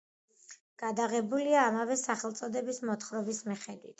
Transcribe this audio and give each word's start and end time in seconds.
გადაღებულია 0.83 1.59
ამავე 1.71 1.99
სახელწოდების 2.03 2.83
მოთხრობის 2.91 3.45
მიხედვით. 3.53 3.89